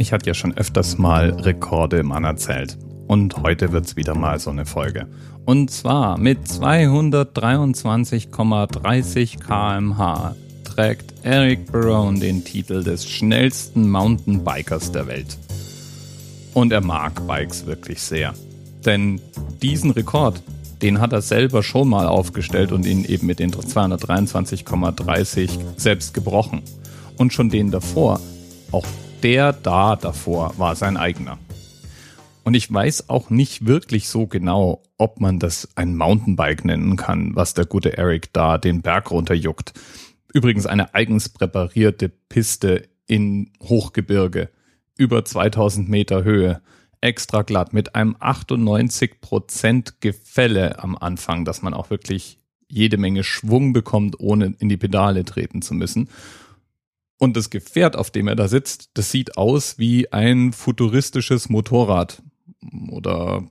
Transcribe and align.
Ich 0.00 0.12
hatte 0.12 0.28
ja 0.28 0.34
schon 0.34 0.56
öfters 0.56 0.96
mal 0.96 1.30
Rekorde 1.30 1.98
im 1.98 2.12
Anerzählt. 2.12 2.78
Und 3.08 3.42
heute 3.42 3.72
wird's 3.72 3.96
wieder 3.96 4.14
mal 4.14 4.38
so 4.38 4.50
eine 4.50 4.64
Folge. 4.64 5.08
Und 5.44 5.72
zwar 5.72 6.16
mit 6.18 6.46
223,30 6.46 9.40
kmh 9.40 10.36
trägt 10.62 11.14
Eric 11.24 11.72
Barone 11.72 12.20
den 12.20 12.44
Titel 12.44 12.84
des 12.84 13.10
schnellsten 13.10 13.90
Mountainbikers 13.90 14.92
der 14.92 15.08
Welt. 15.08 15.36
Und 16.54 16.72
er 16.72 16.80
mag 16.80 17.26
Bikes 17.26 17.66
wirklich 17.66 18.00
sehr. 18.00 18.34
Denn 18.86 19.20
diesen 19.62 19.90
Rekord, 19.90 20.40
den 20.80 21.00
hat 21.00 21.12
er 21.12 21.22
selber 21.22 21.64
schon 21.64 21.88
mal 21.88 22.06
aufgestellt 22.06 22.70
und 22.70 22.86
ihn 22.86 23.04
eben 23.04 23.26
mit 23.26 23.40
den 23.40 23.50
223,30 23.50 25.48
selbst 25.76 26.14
gebrochen. 26.14 26.62
Und 27.16 27.32
schon 27.32 27.50
den 27.50 27.72
davor, 27.72 28.20
auch 28.70 28.86
der 29.22 29.52
da 29.52 29.96
davor 29.96 30.54
war 30.58 30.76
sein 30.76 30.96
eigener. 30.96 31.38
Und 32.44 32.54
ich 32.54 32.72
weiß 32.72 33.10
auch 33.10 33.30
nicht 33.30 33.66
wirklich 33.66 34.08
so 34.08 34.26
genau, 34.26 34.82
ob 34.96 35.20
man 35.20 35.38
das 35.38 35.68
ein 35.74 35.96
Mountainbike 35.96 36.64
nennen 36.64 36.96
kann, 36.96 37.36
was 37.36 37.54
der 37.54 37.66
gute 37.66 37.98
Eric 37.98 38.32
da 38.32 38.56
den 38.58 38.80
Berg 38.80 39.10
runterjuckt. 39.10 39.74
Übrigens 40.32 40.66
eine 40.66 40.94
eigens 40.94 41.28
präparierte 41.28 42.08
Piste 42.08 42.88
in 43.06 43.50
Hochgebirge, 43.62 44.48
über 44.96 45.24
2000 45.24 45.88
Meter 45.88 46.24
Höhe, 46.24 46.62
extra 47.00 47.42
glatt 47.42 47.72
mit 47.72 47.94
einem 47.94 48.16
98 48.18 49.20
Prozent 49.20 50.00
Gefälle 50.00 50.82
am 50.82 50.96
Anfang, 50.96 51.44
dass 51.44 51.62
man 51.62 51.74
auch 51.74 51.90
wirklich 51.90 52.38
jede 52.68 52.98
Menge 52.98 53.24
Schwung 53.24 53.72
bekommt, 53.72 54.20
ohne 54.20 54.54
in 54.58 54.68
die 54.68 54.76
Pedale 54.76 55.24
treten 55.24 55.62
zu 55.62 55.74
müssen. 55.74 56.08
Und 57.18 57.36
das 57.36 57.50
Gefährt, 57.50 57.96
auf 57.96 58.10
dem 58.10 58.28
er 58.28 58.36
da 58.36 58.46
sitzt, 58.46 58.90
das 58.94 59.10
sieht 59.10 59.36
aus 59.36 59.78
wie 59.78 60.12
ein 60.12 60.52
futuristisches 60.52 61.48
Motorrad 61.48 62.22
oder 62.90 63.44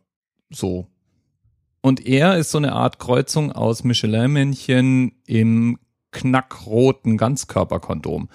so. 0.49 0.87
Und 1.81 2.05
er 2.05 2.37
ist 2.37 2.51
so 2.51 2.57
eine 2.57 2.73
Art 2.73 2.97
Kreuzung 2.97 3.51
aus 3.51 3.83
Michelin-Männchen 3.83 5.11
im 5.25 5.77
knackroten 6.11 7.17
Ganzkörperkondom. 7.17 8.29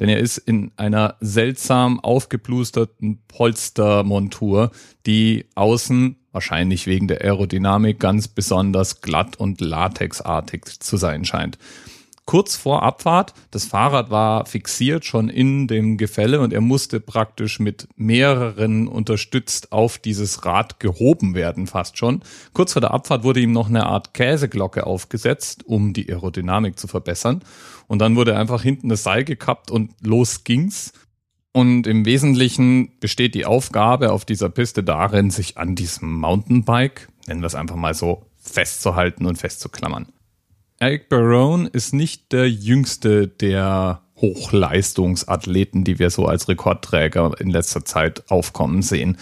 Denn 0.00 0.08
er 0.08 0.18
ist 0.18 0.38
in 0.38 0.72
einer 0.76 1.16
seltsam 1.20 2.00
aufgeblusterten 2.00 3.20
Polstermontur, 3.28 4.70
die 5.06 5.46
außen, 5.54 6.16
wahrscheinlich 6.32 6.86
wegen 6.86 7.08
der 7.08 7.22
Aerodynamik, 7.22 7.98
ganz 7.98 8.28
besonders 8.28 9.00
glatt 9.00 9.36
und 9.36 9.60
latexartig 9.60 10.80
zu 10.80 10.96
sein 10.96 11.24
scheint 11.24 11.58
kurz 12.28 12.56
vor 12.56 12.82
Abfahrt. 12.82 13.32
Das 13.50 13.64
Fahrrad 13.64 14.10
war 14.10 14.44
fixiert 14.44 15.06
schon 15.06 15.30
in 15.30 15.66
dem 15.66 15.96
Gefälle 15.96 16.40
und 16.40 16.52
er 16.52 16.60
musste 16.60 17.00
praktisch 17.00 17.58
mit 17.58 17.88
mehreren 17.96 18.86
unterstützt 18.86 19.72
auf 19.72 19.96
dieses 19.96 20.44
Rad 20.44 20.78
gehoben 20.78 21.34
werden, 21.34 21.66
fast 21.66 21.96
schon. 21.96 22.20
Kurz 22.52 22.74
vor 22.74 22.80
der 22.80 22.90
Abfahrt 22.90 23.24
wurde 23.24 23.40
ihm 23.40 23.52
noch 23.52 23.70
eine 23.70 23.86
Art 23.86 24.12
Käseglocke 24.12 24.86
aufgesetzt, 24.86 25.64
um 25.64 25.94
die 25.94 26.06
Aerodynamik 26.10 26.78
zu 26.78 26.86
verbessern. 26.86 27.42
Und 27.86 28.00
dann 28.00 28.14
wurde 28.14 28.36
einfach 28.36 28.62
hinten 28.62 28.90
das 28.90 29.04
Seil 29.04 29.24
gekappt 29.24 29.70
und 29.70 29.92
los 30.02 30.44
ging's. 30.44 30.92
Und 31.52 31.86
im 31.86 32.04
Wesentlichen 32.04 32.90
besteht 33.00 33.34
die 33.34 33.46
Aufgabe 33.46 34.12
auf 34.12 34.26
dieser 34.26 34.50
Piste 34.50 34.84
darin, 34.84 35.30
sich 35.30 35.56
an 35.56 35.74
diesem 35.74 36.20
Mountainbike, 36.20 37.08
nennen 37.26 37.40
wir 37.40 37.46
es 37.46 37.54
einfach 37.54 37.76
mal 37.76 37.94
so, 37.94 38.26
festzuhalten 38.36 39.24
und 39.24 39.38
festzuklammern. 39.38 40.12
Eric 40.80 41.08
Barone 41.08 41.68
ist 41.68 41.92
nicht 41.92 42.30
der 42.30 42.48
jüngste 42.48 43.26
der 43.26 44.02
Hochleistungsathleten, 44.16 45.82
die 45.82 45.98
wir 45.98 46.10
so 46.10 46.26
als 46.26 46.48
Rekordträger 46.48 47.32
in 47.40 47.50
letzter 47.50 47.84
Zeit 47.84 48.30
aufkommen 48.30 48.82
sehen. 48.82 49.16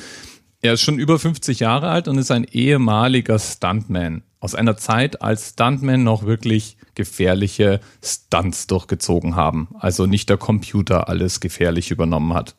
Er 0.60 0.74
ist 0.74 0.82
schon 0.82 0.98
über 0.98 1.18
50 1.18 1.60
Jahre 1.60 1.88
alt 1.88 2.08
und 2.08 2.18
ist 2.18 2.30
ein 2.30 2.44
ehemaliger 2.44 3.38
Stuntman. 3.38 4.22
Aus 4.38 4.54
einer 4.54 4.76
Zeit, 4.76 5.22
als 5.22 5.50
Stuntmen 5.50 6.04
noch 6.04 6.26
wirklich 6.26 6.76
gefährliche 6.94 7.80
Stunts 8.04 8.66
durchgezogen 8.66 9.34
haben. 9.34 9.68
Also 9.78 10.04
nicht 10.04 10.28
der 10.28 10.36
Computer 10.36 11.08
alles 11.08 11.40
gefährlich 11.40 11.90
übernommen 11.90 12.34
hat. 12.34 12.54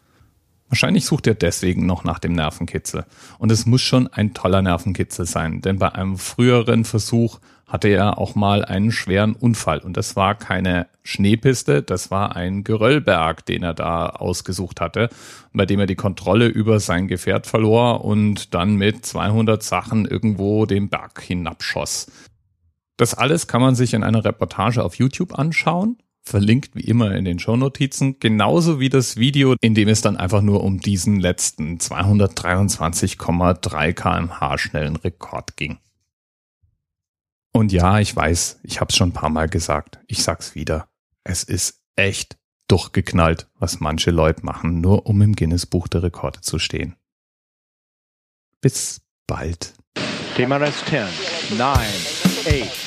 Wahrscheinlich 0.69 1.05
sucht 1.05 1.27
er 1.27 1.35
deswegen 1.35 1.85
noch 1.85 2.03
nach 2.03 2.19
dem 2.19 2.33
Nervenkitzel. 2.33 3.05
Und 3.39 3.51
es 3.51 3.65
muss 3.65 3.81
schon 3.81 4.07
ein 4.07 4.33
toller 4.33 4.61
Nervenkitzel 4.61 5.25
sein, 5.25 5.61
denn 5.61 5.79
bei 5.79 5.93
einem 5.93 6.17
früheren 6.17 6.83
Versuch 6.83 7.39
hatte 7.67 7.89
er 7.89 8.17
auch 8.17 8.35
mal 8.35 8.63
einen 8.63 8.91
schweren 8.91 9.33
Unfall. 9.33 9.79
Und 9.79 9.97
das 9.97 10.15
war 10.15 10.35
keine 10.35 10.87
Schneepiste, 11.03 11.83
das 11.83 12.11
war 12.11 12.35
ein 12.35 12.63
Geröllberg, 12.63 13.45
den 13.45 13.63
er 13.63 13.73
da 13.73 14.07
ausgesucht 14.07 14.79
hatte, 14.79 15.09
bei 15.53 15.65
dem 15.65 15.79
er 15.79 15.85
die 15.85 15.95
Kontrolle 15.95 16.47
über 16.47 16.79
sein 16.79 17.07
Gefährt 17.07 17.45
verlor 17.45 18.05
und 18.05 18.53
dann 18.53 18.75
mit 18.75 19.05
200 19.05 19.61
Sachen 19.61 20.05
irgendwo 20.05 20.65
den 20.65 20.89
Berg 20.89 21.21
hinabschoss. 21.21 22.07
Das 22.95 23.13
alles 23.13 23.47
kann 23.47 23.61
man 23.61 23.75
sich 23.75 23.93
in 23.93 24.03
einer 24.03 24.23
Reportage 24.23 24.83
auf 24.83 24.95
YouTube 24.95 25.37
anschauen 25.37 25.97
verlinkt 26.27 26.75
wie 26.75 26.81
immer 26.81 27.15
in 27.15 27.25
den 27.25 27.39
Shownotizen, 27.39 28.19
genauso 28.19 28.79
wie 28.79 28.89
das 28.89 29.17
Video, 29.17 29.55
in 29.61 29.73
dem 29.73 29.87
es 29.87 30.01
dann 30.01 30.17
einfach 30.17 30.41
nur 30.41 30.63
um 30.63 30.79
diesen 30.79 31.19
letzten 31.19 31.77
223,3 31.77 33.93
kmh 33.93 34.57
schnellen 34.57 34.95
Rekord 34.97 35.57
ging. 35.57 35.79
Und 37.53 37.71
ja, 37.71 37.99
ich 37.99 38.15
weiß, 38.15 38.59
ich 38.63 38.79
habe 38.79 38.89
es 38.89 38.95
schon 38.95 39.09
ein 39.09 39.13
paar 39.13 39.29
Mal 39.29 39.49
gesagt, 39.49 39.99
ich 40.07 40.21
sag's 40.21 40.53
wieder. 40.53 40.87
Es 41.23 41.43
ist 41.43 41.81
echt 41.95 42.37
durchgeknallt, 42.67 43.47
was 43.55 43.79
manche 43.79 44.11
Leute 44.11 44.45
machen, 44.45 44.81
nur 44.81 45.07
um 45.07 45.21
im 45.21 45.35
Guinness 45.35 45.65
Buch 45.65 45.87
der 45.87 46.03
Rekorde 46.03 46.41
zu 46.41 46.59
stehen. 46.59 46.95
Bis 48.61 49.01
bald. 49.25 49.73
TMRS 50.35 50.85
10, 50.85 51.07
9, 51.57 51.79
8, 52.45 52.86